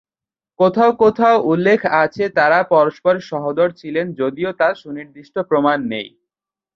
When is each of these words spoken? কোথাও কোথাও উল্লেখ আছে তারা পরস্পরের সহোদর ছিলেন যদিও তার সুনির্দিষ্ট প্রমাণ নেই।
কোথাও 0.59 0.91
কোথাও 1.01 1.35
উল্লেখ 1.51 1.79
আছে 2.03 2.23
তারা 2.37 2.59
পরস্পরের 2.71 3.23
সহোদর 3.29 3.69
ছিলেন 3.79 4.05
যদিও 4.13 4.49
তার 4.59 4.73
সুনির্দিষ্ট 4.75 5.35
প্রমাণ 5.49 5.77
নেই। 5.91 6.07